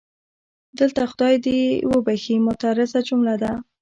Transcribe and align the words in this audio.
دلته 0.79 1.01
خدای 1.11 1.35
دې 1.45 1.55
یې 1.63 1.75
وبښي 1.91 2.35
معترضه 2.45 2.99
جمله 3.07 3.35
ده. 3.41 3.51